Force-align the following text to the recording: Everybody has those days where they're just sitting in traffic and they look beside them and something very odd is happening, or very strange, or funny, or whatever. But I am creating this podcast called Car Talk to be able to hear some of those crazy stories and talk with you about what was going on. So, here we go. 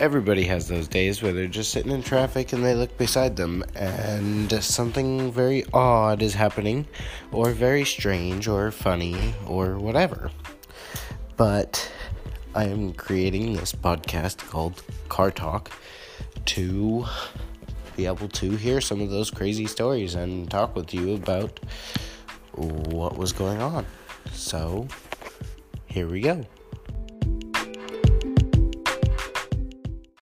Everybody 0.00 0.44
has 0.44 0.66
those 0.66 0.88
days 0.88 1.22
where 1.22 1.34
they're 1.34 1.46
just 1.46 1.72
sitting 1.72 1.92
in 1.92 2.02
traffic 2.02 2.54
and 2.54 2.64
they 2.64 2.74
look 2.74 2.96
beside 2.96 3.36
them 3.36 3.62
and 3.74 4.50
something 4.64 5.30
very 5.30 5.62
odd 5.74 6.22
is 6.22 6.32
happening, 6.32 6.86
or 7.32 7.50
very 7.50 7.84
strange, 7.84 8.48
or 8.48 8.70
funny, 8.70 9.34
or 9.46 9.76
whatever. 9.78 10.30
But 11.36 11.92
I 12.54 12.64
am 12.64 12.94
creating 12.94 13.52
this 13.52 13.74
podcast 13.74 14.38
called 14.48 14.82
Car 15.10 15.30
Talk 15.30 15.70
to 16.46 17.04
be 17.94 18.06
able 18.06 18.28
to 18.28 18.52
hear 18.52 18.80
some 18.80 19.02
of 19.02 19.10
those 19.10 19.30
crazy 19.30 19.66
stories 19.66 20.14
and 20.14 20.50
talk 20.50 20.74
with 20.74 20.94
you 20.94 21.12
about 21.12 21.60
what 22.54 23.18
was 23.18 23.34
going 23.34 23.60
on. 23.60 23.84
So, 24.32 24.88
here 25.88 26.08
we 26.08 26.22
go. 26.22 26.46